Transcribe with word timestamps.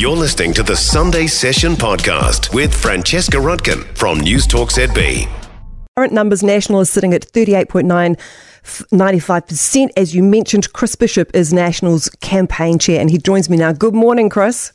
You're 0.00 0.16
listening 0.16 0.54
to 0.54 0.62
the 0.62 0.76
Sunday 0.76 1.26
Session 1.26 1.74
podcast 1.74 2.54
with 2.54 2.74
Francesca 2.74 3.36
Rudkin 3.36 3.84
from 3.98 4.18
News 4.18 4.46
Talk 4.46 4.70
ZB. 4.70 5.28
Current 5.94 6.14
numbers 6.14 6.42
national 6.42 6.80
is 6.80 6.88
sitting 6.88 7.12
at 7.12 7.20
38.9. 7.20 8.18
95%. 8.64 9.90
As 9.98 10.14
you 10.14 10.22
mentioned, 10.22 10.72
Chris 10.72 10.96
Bishop 10.96 11.30
is 11.34 11.52
National's 11.52 12.08
campaign 12.22 12.78
chair 12.78 12.98
and 12.98 13.10
he 13.10 13.18
joins 13.18 13.50
me 13.50 13.58
now. 13.58 13.72
Good 13.72 13.92
morning, 13.92 14.30
Chris. 14.30 14.72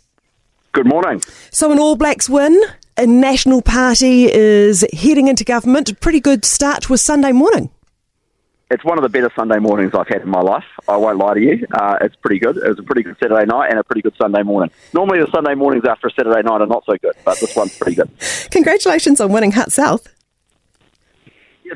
Good 0.73 0.85
morning. 0.85 1.19
So, 1.49 1.71
an 1.71 1.79
All 1.79 1.95
Blacks 1.95 2.29
win. 2.29 2.61
A 2.95 3.07
National 3.07 3.63
Party 3.63 4.31
is 4.31 4.85
heading 4.93 5.27
into 5.27 5.43
government. 5.43 5.89
A 5.89 5.95
pretty 5.95 6.19
good 6.19 6.45
start 6.45 6.87
with 6.87 7.01
Sunday 7.01 7.31
morning 7.31 7.71
it's 8.71 8.83
one 8.83 8.97
of 8.97 9.03
the 9.03 9.09
better 9.09 9.31
Sunday 9.35 9.59
mornings 9.59 9.93
I've 9.93 10.07
had 10.07 10.21
in 10.21 10.29
my 10.29 10.41
life. 10.41 10.63
I 10.87 10.97
won't 10.97 11.17
lie 11.17 11.35
to 11.35 11.39
you. 11.39 11.65
Uh, 11.71 11.97
it's 12.01 12.15
pretty 12.15 12.39
good. 12.39 12.57
It 12.57 12.67
was 12.67 12.79
a 12.79 12.83
pretty 12.83 13.03
good 13.03 13.15
Saturday 13.21 13.45
night 13.45 13.69
and 13.69 13.79
a 13.79 13.83
pretty 13.83 14.01
good 14.01 14.15
Sunday 14.17 14.41
morning. 14.43 14.71
Normally, 14.93 15.19
the 15.19 15.29
Sunday 15.31 15.53
mornings 15.53 15.85
after 15.85 16.07
a 16.07 16.11
Saturday 16.11 16.41
night 16.41 16.61
are 16.61 16.67
not 16.67 16.83
so 16.85 16.95
good, 16.97 17.13
but 17.23 17.39
this 17.39 17.55
one's 17.55 17.77
pretty 17.77 17.95
good. 17.95 18.09
Congratulations 18.51 19.21
on 19.21 19.31
winning 19.31 19.51
Hutt 19.51 19.71
South. 19.71 20.14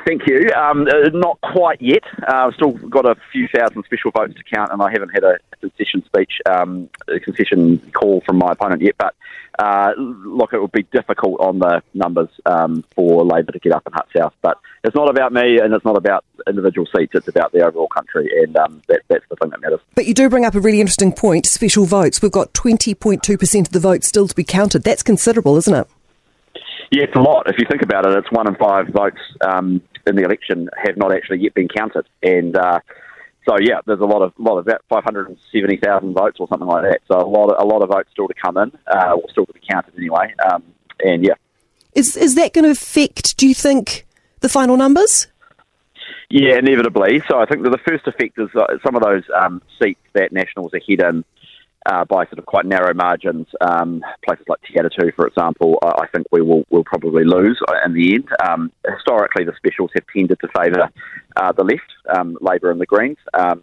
Thank 0.06 0.28
you. 0.28 0.50
Um, 0.56 0.88
uh, 0.88 1.10
not 1.14 1.40
quite 1.42 1.82
yet. 1.82 2.04
Uh, 2.22 2.48
I've 2.48 2.54
still 2.54 2.72
got 2.72 3.06
a 3.06 3.16
few 3.32 3.48
thousand 3.48 3.84
special 3.86 4.12
votes 4.12 4.36
to 4.36 4.44
count, 4.44 4.72
and 4.72 4.82
I 4.82 4.92
haven't 4.92 5.10
had 5.10 5.24
a 5.24 5.38
concession 5.60 6.04
speech, 6.06 6.34
um, 6.50 6.90
a 7.08 7.20
concession 7.20 7.80
call 7.94 8.22
from 8.22 8.38
my 8.38 8.52
opponent 8.52 8.82
yet. 8.82 8.96
But 8.98 9.16
uh, 9.58 9.94
look, 9.98 10.54
it 10.54 10.62
would 10.62 10.72
be 10.72 10.84
difficult 10.84 11.42
on 11.42 11.60
the 11.60 11.82
numbers 11.94 12.30
um, 12.46 12.84
for 12.96 13.26
Labour 13.26 13.52
to 13.52 13.60
get 13.60 13.74
up 13.74 13.84
in 13.88 13.94
Hutt 13.94 14.08
South. 14.16 14.34
But 14.42 14.60
it's 14.84 14.96
not 14.96 15.10
about 15.10 15.34
me, 15.34 15.60
and 15.60 15.74
it's 15.74 15.86
not 15.86 15.98
about 15.98 16.24
individual 16.48 16.88
seats. 16.96 17.14
It's 17.16 17.28
about 17.28 17.52
the 17.52 17.66
overall 17.66 17.88
country, 17.88 18.30
and 18.44 18.56
um, 18.58 18.82
that, 18.88 19.02
that's 19.08 19.26
the 19.30 19.36
thing 19.38 19.50
that 19.50 19.62
matters. 19.62 19.80
But 19.96 20.06
you 20.06 20.14
do 20.14 20.30
bring 20.30 20.46
up 20.46 20.56
a 20.56 20.60
really 20.60 20.82
interesting 20.82 21.14
point: 21.14 21.46
special 21.48 21.86
votes. 21.86 22.22
We've 22.22 22.32
got 22.32 22.54
twenty 22.54 22.94
point 22.94 23.24
two 23.24 23.38
percent 23.38 23.68
of 23.68 23.74
the 23.74 23.80
votes 23.80 24.08
still 24.08 24.28
to 24.28 24.36
be 24.36 24.44
counted. 24.44 24.84
That's 24.84 25.04
considerable, 25.04 25.58
isn't 25.58 25.74
it? 25.74 25.88
Yeah, 26.92 27.04
it's 27.04 27.16
a 27.16 27.22
lot. 27.22 27.48
If 27.48 27.58
you 27.60 27.66
think 27.70 27.84
about 27.84 28.06
it, 28.06 28.18
it's 28.18 28.32
one 28.32 28.48
in 28.48 28.56
five 28.56 28.88
votes 28.88 29.20
um, 29.42 29.82
in 30.08 30.16
the 30.16 30.24
election 30.24 30.70
have 30.84 30.98
not 30.98 31.14
actually 31.14 31.40
yet 31.40 31.54
been 31.54 31.68
counted, 31.68 32.08
and 32.24 32.56
uh, 32.56 32.80
so 33.48 33.58
yeah, 33.60 33.80
there's 33.86 34.00
a 34.00 34.06
lot 34.06 34.22
of 34.22 34.34
lot 34.38 34.58
of 34.58 34.66
that, 34.66 34.82
five 34.90 35.04
hundred 35.04 35.28
and 35.28 35.38
seventy 35.52 35.78
thousand 35.78 36.14
votes 36.14 36.38
or 36.40 36.48
something 36.48 36.68
like 36.68 36.84
that. 36.84 37.02
So 37.08 37.20
a 37.20 37.30
lot 37.30 37.52
of 37.52 37.64
a 37.64 37.66
lot 37.66 37.84
of 37.84 37.90
votes 37.90 38.10
still 38.12 38.28
to 38.28 38.34
come 38.34 38.58
in, 38.58 38.72
uh, 38.88 39.14
or 39.14 39.24
still 39.30 39.46
to 39.46 39.54
be 39.54 39.62
counted 39.70 39.94
anyway. 39.98 40.34
Um, 40.52 40.64
and 41.00 41.24
yeah, 41.24 41.36
is 41.94 42.18
is 42.18 42.36
that 42.36 42.54
going 42.54 42.66
to 42.66 42.72
affect? 42.72 43.38
Do 43.38 43.48
you 43.48 43.54
think 43.54 44.06
the 44.40 44.50
final 44.50 44.76
numbers? 44.76 45.28
Yeah, 46.30 46.58
inevitably. 46.58 47.24
So 47.28 47.40
I 47.40 47.46
think 47.46 47.64
that 47.64 47.72
the 47.72 47.80
first 47.88 48.08
effect 48.08 48.38
is 48.38 48.50
uh, 48.56 48.78
some 48.84 48.96
of 48.96 49.02
those 49.02 49.24
um, 49.36 49.62
seats 49.82 50.02
that 50.14 50.32
Nationals 50.32 50.74
are 50.74 51.10
in 51.10 51.24
uh, 51.86 52.06
by 52.06 52.26
sort 52.26 52.40
of 52.40 52.46
quite 52.46 52.66
narrow 52.66 52.94
margins. 52.94 53.48
Um, 53.62 54.04
places 54.26 54.46
like 54.48 54.60
Te 54.62 54.74
Atatu, 54.76 55.14
for 55.16 55.28
example, 55.28 55.80
I, 55.84 56.04
I 56.04 56.08
think 56.08 56.28
we 56.32 56.42
will 56.42 56.66
will 56.70 56.84
probably 56.84 57.24
lose 57.24 57.60
in 57.86 57.94
the 57.94 58.16
end. 58.16 58.30
Um, 58.48 58.72
historically, 58.88 59.46
the 59.46 59.54
specials 59.58 59.92
have 59.96 60.06
tended 60.16 60.40
to 60.42 60.48
favour 60.58 60.90
uh, 61.38 61.52
the 61.54 61.64
left, 61.64 61.92
um, 62.18 62.38
Labour 62.42 62.72
and 62.72 62.82
the 62.82 62.86
Greens. 62.86 63.18
Um, 63.34 63.62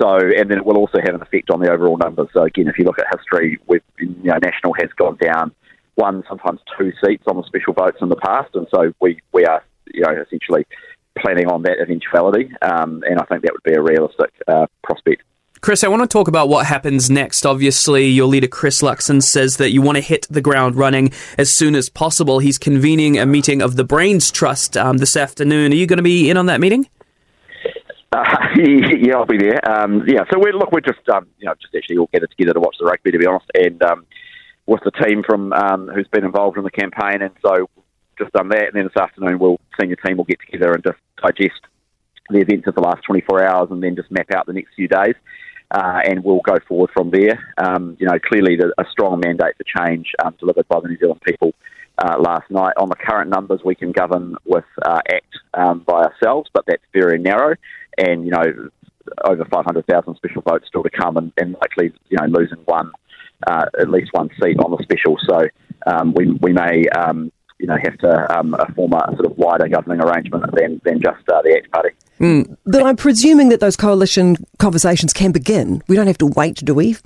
so, 0.00 0.16
and 0.16 0.50
then 0.50 0.58
it 0.58 0.66
will 0.66 0.78
also 0.78 0.98
have 1.04 1.14
an 1.14 1.22
effect 1.22 1.50
on 1.50 1.60
the 1.60 1.70
overall 1.70 1.96
numbers. 1.96 2.28
So, 2.32 2.42
again, 2.42 2.66
if 2.66 2.78
you 2.78 2.84
look 2.84 2.98
at 2.98 3.06
history, 3.16 3.58
we've, 3.68 3.82
you 3.98 4.24
know, 4.24 4.38
National 4.42 4.74
has 4.80 4.90
gone 4.96 5.16
down 5.16 5.52
one, 5.94 6.24
sometimes 6.28 6.60
two 6.76 6.92
seats 7.04 7.22
on 7.28 7.36
the 7.36 7.44
special 7.44 7.72
votes 7.72 7.98
in 8.00 8.08
the 8.08 8.16
past, 8.16 8.50
and 8.54 8.66
so 8.74 8.92
we, 9.00 9.20
we 9.32 9.44
are, 9.44 9.62
you 9.92 10.00
know, 10.00 10.10
essentially 10.10 10.66
planning 11.16 11.46
on 11.46 11.62
that 11.62 11.78
eventuality, 11.80 12.50
um, 12.62 13.04
and 13.08 13.20
I 13.20 13.24
think 13.26 13.42
that 13.42 13.52
would 13.52 13.62
be 13.62 13.74
a 13.74 13.82
realistic 13.82 14.32
uh, 14.48 14.66
prospect. 14.82 15.22
Chris, 15.64 15.82
I 15.82 15.88
want 15.88 16.02
to 16.02 16.06
talk 16.06 16.28
about 16.28 16.50
what 16.50 16.66
happens 16.66 17.08
next. 17.08 17.46
Obviously, 17.46 18.04
your 18.04 18.26
leader, 18.26 18.46
Chris 18.46 18.82
Luxon, 18.82 19.22
says 19.22 19.56
that 19.56 19.70
you 19.70 19.80
want 19.80 19.96
to 19.96 20.02
hit 20.02 20.26
the 20.28 20.42
ground 20.42 20.76
running 20.76 21.10
as 21.38 21.54
soon 21.54 21.74
as 21.74 21.88
possible. 21.88 22.38
He's 22.38 22.58
convening 22.58 23.18
a 23.18 23.24
meeting 23.24 23.62
of 23.62 23.76
the 23.76 23.82
Brains 23.82 24.30
Trust 24.30 24.76
um, 24.76 24.98
this 24.98 25.16
afternoon. 25.16 25.72
Are 25.72 25.74
you 25.74 25.86
going 25.86 25.96
to 25.96 26.02
be 26.02 26.28
in 26.28 26.36
on 26.36 26.44
that 26.46 26.60
meeting? 26.60 26.86
Uh, 28.12 28.22
yeah, 28.58 29.14
I'll 29.14 29.24
be 29.24 29.38
there. 29.38 29.66
Um, 29.66 30.04
yeah, 30.06 30.24
so 30.30 30.38
we 30.38 30.52
look, 30.52 30.70
we're 30.70 30.82
just 30.82 31.08
um, 31.08 31.26
you 31.38 31.46
know 31.46 31.54
just 31.54 31.74
actually 31.74 31.96
all 31.96 32.10
gathered 32.12 32.28
together 32.28 32.52
to 32.52 32.60
watch 32.60 32.76
the 32.78 32.84
rugby, 32.84 33.12
to 33.12 33.18
be 33.18 33.24
honest, 33.24 33.46
and 33.54 33.82
um, 33.84 34.04
with 34.66 34.82
the 34.84 34.90
team 34.90 35.22
from 35.26 35.54
um, 35.54 35.88
who's 35.88 36.08
been 36.08 36.26
involved 36.26 36.58
in 36.58 36.64
the 36.64 36.70
campaign, 36.70 37.22
and 37.22 37.30
so 37.40 37.70
just 38.18 38.34
done 38.34 38.50
that, 38.50 38.64
and 38.64 38.74
then 38.74 38.84
this 38.84 39.02
afternoon 39.02 39.38
we'll 39.38 39.58
senior 39.80 39.96
team 39.96 40.18
will 40.18 40.24
get 40.24 40.40
together 40.40 40.74
and 40.74 40.84
just 40.84 40.98
digest 41.22 41.62
the 42.28 42.40
events 42.40 42.66
of 42.66 42.74
the 42.74 42.82
last 42.82 43.02
24 43.06 43.48
hours, 43.48 43.68
and 43.70 43.82
then 43.82 43.96
just 43.96 44.10
map 44.10 44.30
out 44.30 44.44
the 44.44 44.52
next 44.52 44.74
few 44.76 44.88
days 44.88 45.14
uh, 45.70 46.00
and 46.04 46.22
we'll 46.24 46.40
go 46.44 46.56
forward 46.68 46.90
from 46.92 47.10
there. 47.10 47.54
Um, 47.58 47.96
you 47.98 48.06
know, 48.06 48.18
clearly 48.18 48.56
the, 48.56 48.72
a 48.78 48.84
strong 48.90 49.20
mandate 49.20 49.54
for 49.56 49.64
change 49.64 50.12
um, 50.24 50.34
delivered 50.38 50.68
by 50.68 50.80
the 50.80 50.88
New 50.88 50.98
Zealand 50.98 51.20
people 51.22 51.54
uh, 51.98 52.16
last 52.18 52.50
night. 52.50 52.74
On 52.76 52.88
the 52.88 52.96
current 52.96 53.30
numbers, 53.30 53.60
we 53.64 53.74
can 53.74 53.92
govern 53.92 54.36
with 54.44 54.64
uh, 54.84 55.00
ACT 55.08 55.36
um, 55.54 55.80
by 55.80 56.04
ourselves, 56.04 56.50
but 56.52 56.64
that's 56.66 56.82
very 56.92 57.18
narrow, 57.18 57.56
and 57.98 58.24
you 58.24 58.30
know, 58.30 58.70
over 59.24 59.44
500,000 59.44 60.16
special 60.16 60.42
votes 60.42 60.66
still 60.68 60.82
to 60.82 60.90
come, 60.90 61.16
and, 61.16 61.32
and 61.36 61.56
likely 61.60 61.92
you 62.08 62.18
know 62.18 62.26
losing 62.26 62.58
one, 62.64 62.90
uh, 63.46 63.66
at 63.78 63.90
least 63.90 64.10
one 64.12 64.30
seat 64.42 64.58
on 64.58 64.70
the 64.70 64.82
special. 64.82 65.16
So 65.28 65.40
um, 65.86 66.14
we 66.14 66.32
we 66.40 66.52
may. 66.52 66.84
You 67.64 67.68
know, 67.68 67.78
have 67.82 67.96
to 67.98 68.38
um, 68.38 68.54
form 68.74 68.92
a 68.92 69.06
sort 69.14 69.24
of 69.24 69.38
wider 69.38 69.66
governing 69.68 70.02
arrangement 70.02 70.44
than, 70.54 70.82
than 70.84 71.00
just 71.00 71.26
uh, 71.30 71.40
the 71.40 71.56
ACT 71.56 71.70
Party. 71.70 71.88
Mm. 72.20 72.58
But 72.66 72.82
I'm 72.82 72.96
presuming 72.96 73.48
that 73.48 73.60
those 73.60 73.74
coalition 73.74 74.36
conversations 74.58 75.14
can 75.14 75.32
begin. 75.32 75.82
We 75.88 75.96
don't 75.96 76.06
have 76.06 76.18
to 76.18 76.26
wait, 76.26 76.56
do 76.56 76.74
we? 76.74 76.98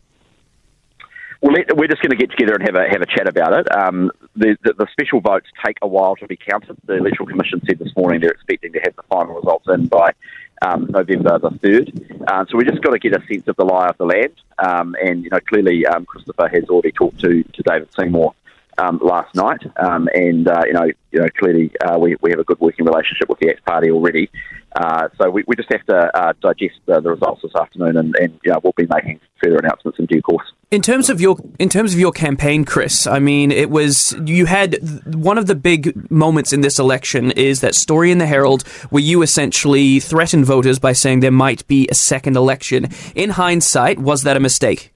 Well, 1.40 1.54
we're 1.76 1.86
just 1.86 2.02
going 2.02 2.10
to 2.10 2.16
get 2.16 2.32
together 2.32 2.54
and 2.54 2.62
have 2.64 2.74
a 2.74 2.88
have 2.90 3.00
a 3.00 3.06
chat 3.06 3.28
about 3.28 3.52
it. 3.52 3.72
Um, 3.72 4.10
the, 4.34 4.56
the, 4.64 4.72
the, 4.72 4.88
special 4.90 5.20
votes 5.20 5.46
take 5.64 5.76
a 5.82 5.86
while 5.86 6.16
to 6.16 6.26
be 6.26 6.36
counted. 6.36 6.76
The 6.86 6.94
Electoral 6.94 7.28
Commission 7.28 7.62
said 7.64 7.78
this 7.78 7.94
morning 7.96 8.20
they're 8.20 8.32
expecting 8.32 8.72
to 8.72 8.80
have 8.80 8.96
the 8.96 9.04
final 9.04 9.36
results 9.36 9.66
in 9.68 9.86
by 9.86 10.14
um, 10.62 10.88
November 10.90 11.38
the 11.38 11.50
third. 11.62 12.22
Uh, 12.26 12.44
so 12.48 12.58
we 12.58 12.64
just 12.64 12.82
got 12.82 12.90
to 12.90 12.98
get 12.98 13.14
a 13.14 13.24
sense 13.28 13.46
of 13.46 13.54
the 13.54 13.64
lie 13.64 13.86
of 13.86 13.96
the 13.98 14.06
land. 14.06 14.32
Um, 14.58 14.96
and 15.00 15.22
you 15.22 15.30
know, 15.30 15.38
clearly, 15.38 15.86
um, 15.86 16.06
Christopher 16.06 16.48
has 16.48 16.64
already 16.64 16.90
talked 16.90 17.20
to 17.20 17.44
to 17.44 17.62
David 17.62 17.88
Seymour 17.96 18.34
um, 18.78 18.98
last 19.02 19.34
night, 19.34 19.60
um, 19.76 20.08
and 20.14 20.48
uh, 20.48 20.62
you 20.66 20.72
know, 20.72 20.86
you 21.12 21.20
know, 21.20 21.28
clearly 21.38 21.70
uh, 21.84 21.98
we 21.98 22.16
we 22.20 22.30
have 22.30 22.38
a 22.38 22.44
good 22.44 22.60
working 22.60 22.86
relationship 22.86 23.28
with 23.28 23.38
the 23.40 23.50
ACT 23.50 23.64
party 23.64 23.90
already. 23.90 24.30
Uh, 24.76 25.08
so 25.20 25.30
we, 25.30 25.42
we 25.46 25.56
just 25.56 25.72
have 25.72 25.84
to 25.86 25.96
uh, 26.16 26.32
digest 26.40 26.74
the, 26.86 27.00
the, 27.00 27.10
results 27.10 27.40
this 27.42 27.54
afternoon, 27.54 27.96
and, 27.96 28.14
and 28.16 28.38
you 28.44 28.52
know, 28.52 28.60
we'll 28.62 28.74
be 28.76 28.86
making 28.90 29.18
further 29.42 29.56
announcements 29.56 29.98
in 29.98 30.04
due 30.06 30.20
course. 30.20 30.52
In 30.70 30.82
terms 30.82 31.08
of 31.08 31.20
your 31.20 31.38
in 31.58 31.70
terms 31.70 31.94
of 31.94 31.98
your 31.98 32.12
campaign, 32.12 32.64
Chris, 32.64 33.06
I 33.06 33.18
mean, 33.18 33.50
it 33.50 33.70
was 33.70 34.14
you 34.26 34.44
had 34.44 34.76
one 35.14 35.38
of 35.38 35.46
the 35.46 35.54
big 35.54 36.10
moments 36.10 36.52
in 36.52 36.60
this 36.60 36.78
election 36.78 37.30
is 37.32 37.60
that 37.62 37.74
story 37.74 38.10
in 38.10 38.18
the 38.18 38.26
Herald 38.26 38.62
where 38.90 39.02
you 39.02 39.22
essentially 39.22 40.00
threatened 40.00 40.44
voters 40.44 40.78
by 40.78 40.92
saying 40.92 41.20
there 41.20 41.30
might 41.30 41.66
be 41.66 41.88
a 41.90 41.94
second 41.94 42.36
election. 42.36 42.88
In 43.14 43.30
hindsight, 43.30 43.98
was 43.98 44.22
that 44.24 44.36
a 44.36 44.40
mistake? 44.40 44.92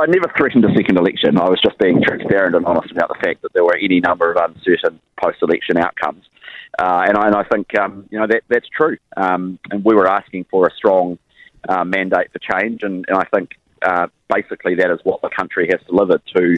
I, 0.00 0.06
never 0.06 0.32
threatened 0.36 0.64
a 0.64 0.74
second 0.74 0.98
election. 0.98 1.38
I 1.38 1.48
was 1.48 1.60
just 1.62 1.78
being 1.78 2.02
transparent 2.02 2.54
and 2.54 2.64
honest 2.66 2.90
about 2.90 3.08
the 3.08 3.18
fact 3.22 3.42
that 3.42 3.52
there 3.52 3.64
were 3.64 3.76
any 3.76 4.00
number 4.00 4.30
of 4.30 4.36
uncertain 4.36 5.00
post-election 5.22 5.76
outcomes, 5.76 6.24
uh, 6.78 7.04
and, 7.08 7.16
I, 7.16 7.26
and, 7.26 7.34
I, 7.34 7.44
think 7.44 7.78
um, 7.78 8.06
you 8.10 8.18
know 8.18 8.26
that 8.26 8.42
that's 8.48 8.68
true. 8.68 8.96
Um, 9.16 9.58
and 9.70 9.84
we 9.84 9.94
were 9.94 10.08
asking 10.08 10.46
for 10.50 10.66
a 10.66 10.74
strong 10.74 11.18
uh, 11.68 11.84
mandate 11.84 12.28
for 12.32 12.38
change, 12.38 12.82
and, 12.82 13.04
and 13.08 13.18
I 13.18 13.24
think 13.34 13.50
uh, 13.82 14.06
basically 14.32 14.76
that 14.76 14.90
is 14.90 15.00
what 15.04 15.20
the 15.22 15.30
country 15.30 15.68
has 15.70 15.80
delivered 15.86 16.22
to. 16.36 16.56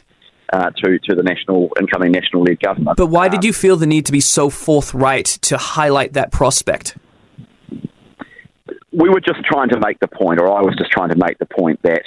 Uh, 0.52 0.68
to 0.70 0.98
to 0.98 1.14
the 1.14 1.22
national 1.22 1.70
incoming 1.78 2.10
national 2.10 2.42
led 2.42 2.58
government. 2.58 2.96
But 2.96 3.06
why 3.06 3.28
did 3.28 3.38
um, 3.38 3.44
you 3.44 3.52
feel 3.52 3.76
the 3.76 3.86
need 3.86 4.04
to 4.06 4.10
be 4.10 4.18
so 4.18 4.50
forthright 4.50 5.26
to 5.42 5.56
highlight 5.56 6.14
that 6.14 6.32
prospect? 6.32 6.98
We 8.90 9.08
were 9.08 9.20
just 9.20 9.44
trying 9.44 9.68
to 9.68 9.78
make 9.78 10.00
the 10.00 10.08
point, 10.08 10.40
or 10.40 10.50
I 10.50 10.60
was 10.62 10.74
just 10.76 10.90
trying 10.90 11.10
to 11.10 11.16
make 11.16 11.38
the 11.38 11.46
point 11.46 11.80
that 11.82 12.02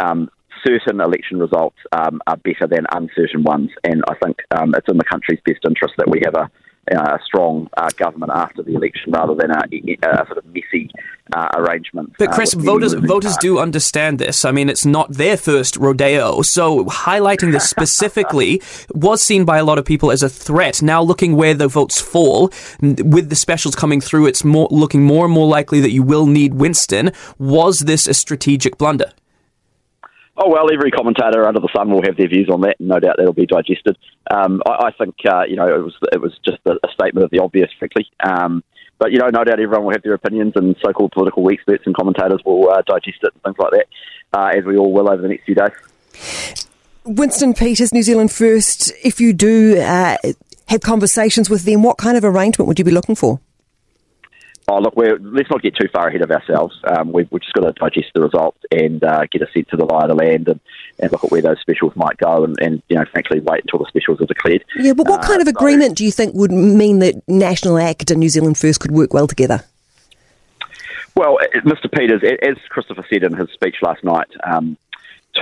um, 0.00 0.28
certain 0.66 1.00
election 1.00 1.38
results 1.38 1.76
um, 1.92 2.20
are 2.26 2.36
better 2.36 2.66
than 2.68 2.86
uncertain 2.92 3.42
ones, 3.42 3.70
and 3.84 4.02
I 4.08 4.14
think 4.22 4.38
um, 4.56 4.74
it's 4.74 4.88
in 4.88 4.98
the 4.98 5.04
country's 5.04 5.40
best 5.44 5.60
interest 5.66 5.94
that 5.98 6.08
we 6.08 6.22
have 6.24 6.34
a, 6.34 6.50
a 6.96 7.18
strong 7.24 7.68
uh, 7.76 7.88
government 7.96 8.32
after 8.34 8.62
the 8.62 8.74
election 8.74 9.12
rather 9.12 9.34
than 9.34 9.50
a, 9.50 9.62
a 10.06 10.26
sort 10.26 10.38
of 10.38 10.46
messy 10.46 10.90
uh, 11.32 11.48
arrangement. 11.56 12.12
But 12.18 12.30
uh, 12.30 12.34
Chris, 12.34 12.54
uh, 12.54 12.58
voters 12.58 12.92
voters 12.94 13.36
do 13.38 13.58
understand 13.58 14.18
this. 14.18 14.44
I 14.44 14.52
mean, 14.52 14.68
it's 14.68 14.84
not 14.84 15.12
their 15.12 15.36
first 15.36 15.76
rodeo, 15.76 16.42
so 16.42 16.84
highlighting 16.86 17.52
this 17.52 17.68
specifically 17.68 18.62
was 18.94 19.22
seen 19.22 19.44
by 19.44 19.58
a 19.58 19.64
lot 19.64 19.78
of 19.78 19.84
people 19.84 20.10
as 20.10 20.22
a 20.22 20.28
threat. 20.28 20.82
Now, 20.82 21.02
looking 21.02 21.36
where 21.36 21.54
the 21.54 21.68
votes 21.68 22.00
fall, 22.00 22.52
with 22.80 23.30
the 23.30 23.36
specials 23.36 23.74
coming 23.74 24.00
through, 24.00 24.26
it's 24.26 24.44
more 24.44 24.68
looking 24.70 25.02
more 25.02 25.24
and 25.24 25.34
more 25.34 25.46
likely 25.46 25.80
that 25.80 25.90
you 25.90 26.02
will 26.02 26.26
need 26.26 26.54
Winston. 26.54 27.12
Was 27.38 27.80
this 27.80 28.06
a 28.06 28.14
strategic 28.14 28.78
blunder? 28.78 29.12
Oh 30.36 30.50
well, 30.50 30.66
every 30.72 30.90
commentator 30.90 31.46
under 31.46 31.60
the 31.60 31.68
sun 31.74 31.90
will 31.90 32.02
have 32.04 32.16
their 32.16 32.28
views 32.28 32.48
on 32.52 32.62
that, 32.62 32.76
and 32.80 32.88
no 32.88 32.98
doubt 32.98 33.16
that'll 33.18 33.32
be 33.32 33.46
digested. 33.46 33.96
Um, 34.30 34.62
I, 34.66 34.86
I, 34.86 34.90
think 34.92 35.14
uh, 35.28 35.44
you 35.46 35.54
know 35.54 35.68
it 35.68 35.82
was 35.82 35.94
it 36.12 36.20
was 36.20 36.32
just 36.44 36.58
a, 36.66 36.72
a 36.72 36.92
statement 36.92 37.24
of 37.24 37.30
the 37.30 37.38
obvious, 37.38 37.70
frankly. 37.78 38.08
Um, 38.18 38.64
but 38.98 39.12
you 39.12 39.18
know, 39.18 39.28
no 39.28 39.44
doubt 39.44 39.60
everyone 39.60 39.84
will 39.84 39.92
have 39.92 40.02
their 40.02 40.14
opinions, 40.14 40.54
and 40.56 40.74
so-called 40.84 41.12
political 41.12 41.48
experts 41.50 41.84
and 41.86 41.94
commentators 41.94 42.40
will 42.44 42.68
uh, 42.68 42.82
digest 42.86 43.18
it 43.22 43.32
and 43.32 43.42
things 43.42 43.56
like 43.58 43.72
that, 43.72 43.86
uh, 44.36 44.58
as 44.58 44.64
we 44.64 44.76
all 44.76 44.92
will 44.92 45.08
over 45.08 45.22
the 45.22 45.28
next 45.28 45.44
few 45.44 45.54
days. 45.54 46.66
Winston 47.04 47.54
Peters, 47.54 47.92
New 47.92 48.02
Zealand 48.02 48.32
First, 48.32 48.92
if 49.04 49.20
you 49.20 49.32
do 49.32 49.78
uh, 49.78 50.16
have 50.68 50.80
conversations 50.80 51.48
with 51.48 51.64
them, 51.64 51.82
what 51.82 51.98
kind 51.98 52.16
of 52.16 52.24
arrangement 52.24 52.66
would 52.66 52.78
you 52.78 52.84
be 52.84 52.90
looking 52.90 53.14
for? 53.14 53.40
Oh, 54.66 54.78
look, 54.78 54.94
let's 54.96 55.50
not 55.50 55.62
get 55.62 55.76
too 55.76 55.88
far 55.92 56.08
ahead 56.08 56.22
of 56.22 56.30
ourselves. 56.30 56.74
Um, 56.84 57.12
we've, 57.12 57.30
we've, 57.30 57.42
just 57.42 57.52
got 57.52 57.64
to 57.64 57.72
digest 57.72 58.12
the 58.14 58.22
results 58.22 58.58
and 58.70 59.04
uh, 59.04 59.24
get 59.30 59.42
a 59.42 59.52
sense 59.52 59.68
of 59.72 59.78
the 59.78 59.84
lie 59.84 60.04
of 60.04 60.08
the 60.08 60.14
land 60.14 60.48
and, 60.48 60.58
and 60.98 61.12
look 61.12 61.22
at 61.22 61.30
where 61.30 61.42
those 61.42 61.60
specials 61.60 61.94
might 61.96 62.16
go 62.16 62.44
and, 62.44 62.56
and, 62.62 62.82
you 62.88 62.96
know, 62.96 63.04
frankly, 63.12 63.40
wait 63.40 63.62
until 63.64 63.80
the 63.80 63.86
specials 63.88 64.22
are 64.22 64.26
declared. 64.26 64.64
Yeah, 64.76 64.94
but 64.94 65.06
what 65.06 65.22
uh, 65.22 65.28
kind 65.28 65.42
of 65.42 65.48
agreement 65.48 65.90
so, 65.90 65.94
do 65.96 66.04
you 66.06 66.10
think 66.10 66.34
would 66.34 66.50
mean 66.50 67.00
that 67.00 67.22
National 67.28 67.76
Act 67.76 68.10
and 68.10 68.20
New 68.20 68.30
Zealand 68.30 68.56
First 68.56 68.80
could 68.80 68.90
work 68.90 69.12
well 69.12 69.26
together? 69.26 69.64
Well, 71.14 71.38
Mr. 71.56 71.92
Peters, 71.92 72.22
as 72.42 72.56
Christopher 72.70 73.06
said 73.10 73.22
in 73.22 73.36
his 73.36 73.50
speech 73.50 73.76
last 73.82 74.02
night, 74.02 74.28
um, 74.44 74.78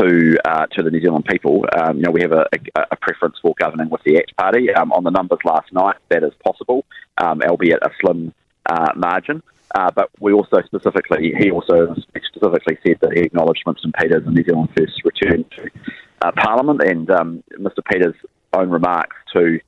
to 0.00 0.36
uh, 0.44 0.66
to 0.72 0.82
the 0.82 0.90
New 0.90 1.00
Zealand 1.00 1.26
people. 1.26 1.66
Um, 1.76 1.98
you 1.98 2.02
know, 2.02 2.10
we 2.10 2.22
have 2.22 2.32
a, 2.32 2.46
a, 2.74 2.86
a, 2.92 2.96
preference 2.96 3.36
for 3.40 3.54
governing 3.58 3.90
with 3.90 4.02
the 4.04 4.16
ACT 4.16 4.36
Party. 4.36 4.72
Um, 4.72 4.90
on 4.92 5.04
the 5.04 5.10
numbers 5.10 5.40
last 5.44 5.72
night, 5.72 5.96
that 6.08 6.22
is 6.22 6.32
possible, 6.44 6.84
um, 7.18 7.42
albeit 7.42 7.82
a 7.82 7.90
slim 8.00 8.32
uh, 8.72 8.92
margin. 8.96 9.42
Uh, 9.74 9.90
but 9.94 10.10
we 10.20 10.32
also 10.32 10.60
specifically, 10.66 11.32
he 11.38 11.50
also 11.50 11.94
specifically 12.34 12.78
said 12.86 12.98
that 13.00 13.12
he 13.14 13.20
acknowledged 13.20 13.62
Winston 13.64 13.92
Peters 13.98 14.22
and 14.26 14.34
New 14.34 14.44
Zealand 14.44 14.68
First 14.76 15.02
return 15.04 15.44
to 15.56 15.70
uh, 16.20 16.32
Parliament, 16.32 16.82
and 16.82 17.10
um, 17.10 17.42
Mr. 17.58 17.82
Peters' 17.90 18.14
own 18.52 18.68
remarks 18.68 19.16
to 19.32 19.58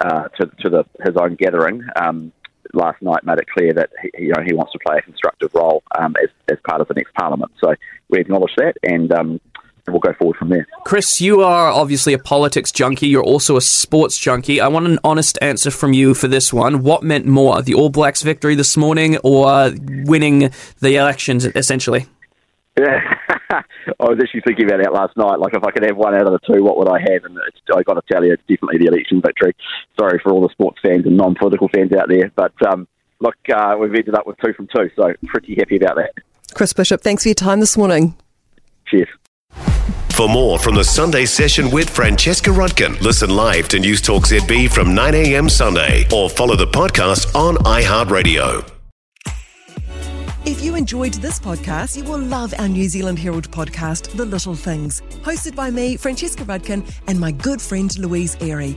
uh, 0.00 0.28
to, 0.28 0.46
to 0.60 0.70
the, 0.70 0.84
his 1.04 1.16
own 1.16 1.34
gathering 1.34 1.82
um, 1.96 2.32
last 2.72 3.02
night 3.02 3.24
made 3.24 3.38
it 3.38 3.48
clear 3.48 3.72
that 3.72 3.90
he, 4.00 4.26
you 4.26 4.28
know 4.28 4.42
he 4.46 4.54
wants 4.54 4.72
to 4.72 4.78
play 4.86 4.98
a 4.98 5.02
constructive 5.02 5.52
role 5.52 5.82
um, 5.98 6.14
as, 6.22 6.30
as 6.48 6.58
part 6.64 6.80
of 6.80 6.86
the 6.86 6.94
next 6.94 7.12
Parliament. 7.14 7.50
So 7.62 7.74
we 8.08 8.20
acknowledge 8.20 8.54
that, 8.56 8.76
and 8.84 9.12
um, 9.12 9.40
we'll 9.88 9.98
go 9.98 10.12
forward 10.14 10.36
from 10.36 10.48
there. 10.48 10.66
Chris, 10.84 11.20
you 11.20 11.42
are 11.42 11.70
obviously 11.70 12.12
a 12.12 12.18
politics 12.18 12.72
junkie. 12.72 13.08
You're 13.08 13.22
also 13.22 13.56
a 13.56 13.60
sports 13.60 14.18
junkie. 14.18 14.60
I 14.60 14.68
want 14.68 14.86
an 14.86 14.98
honest 15.04 15.38
answer 15.40 15.70
from 15.70 15.92
you 15.92 16.14
for 16.14 16.28
this 16.28 16.52
one. 16.52 16.82
What 16.82 17.02
meant 17.02 17.26
more, 17.26 17.62
the 17.62 17.74
All 17.74 17.90
Blacks 17.90 18.22
victory 18.22 18.54
this 18.54 18.76
morning 18.76 19.16
or 19.18 19.72
winning 20.04 20.50
the 20.80 20.96
elections, 20.96 21.44
essentially? 21.44 22.06
Yeah. 22.78 23.00
I 23.50 24.04
was 24.04 24.18
actually 24.22 24.42
thinking 24.42 24.66
about 24.66 24.82
that 24.82 24.92
last 24.92 25.16
night. 25.16 25.40
Like, 25.40 25.54
if 25.54 25.64
I 25.64 25.70
could 25.70 25.84
have 25.84 25.96
one 25.96 26.14
out 26.14 26.26
of 26.26 26.32
the 26.32 26.52
two, 26.52 26.62
what 26.62 26.78
would 26.78 26.88
I 26.88 27.00
have? 27.00 27.24
And 27.24 27.38
I 27.74 27.82
got 27.82 27.94
to 27.94 28.02
tell 28.10 28.24
you, 28.24 28.32
it's 28.32 28.42
definitely 28.48 28.78
the 28.78 28.92
election 28.92 29.20
victory. 29.20 29.54
Sorry 29.98 30.20
for 30.22 30.32
all 30.32 30.42
the 30.42 30.50
sports 30.50 30.78
fans 30.82 31.06
and 31.06 31.16
non-political 31.16 31.68
fans 31.68 31.92
out 31.92 32.08
there, 32.08 32.30
but 32.36 32.52
um, 32.66 32.86
look, 33.20 33.36
uh, 33.54 33.76
we've 33.78 33.94
ended 33.94 34.14
up 34.14 34.26
with 34.26 34.36
two 34.44 34.52
from 34.52 34.68
two, 34.74 34.90
so 34.96 35.12
pretty 35.26 35.56
happy 35.58 35.76
about 35.76 35.96
that. 35.96 36.12
Chris 36.54 36.72
Bishop, 36.72 37.00
thanks 37.00 37.22
for 37.22 37.28
your 37.28 37.34
time 37.34 37.60
this 37.60 37.76
morning. 37.76 38.16
Cheers. 38.86 39.08
For 40.20 40.28
more 40.28 40.58
from 40.58 40.74
the 40.74 40.84
Sunday 40.84 41.24
session 41.24 41.70
with 41.70 41.88
Francesca 41.88 42.50
Rudkin, 42.50 43.00
listen 43.00 43.30
live 43.30 43.68
to 43.68 43.78
Newstalk 43.78 44.26
ZB 44.26 44.70
from 44.70 44.94
9 44.94 45.14
a.m. 45.14 45.48
Sunday 45.48 46.06
or 46.12 46.28
follow 46.28 46.56
the 46.56 46.66
podcast 46.66 47.34
on 47.34 47.56
iHeartRadio. 47.64 48.70
If 50.44 50.62
you 50.62 50.74
enjoyed 50.74 51.14
this 51.14 51.40
podcast, 51.40 51.96
you 51.96 52.04
will 52.04 52.18
love 52.18 52.52
our 52.58 52.68
New 52.68 52.86
Zealand 52.86 53.18
Herald 53.18 53.50
podcast, 53.50 54.14
The 54.14 54.26
Little 54.26 54.54
Things, 54.54 55.00
hosted 55.22 55.54
by 55.54 55.70
me, 55.70 55.96
Francesca 55.96 56.44
Rudkin, 56.44 56.86
and 57.06 57.18
my 57.18 57.32
good 57.32 57.62
friend 57.62 57.98
Louise 57.98 58.36
Airy. 58.42 58.76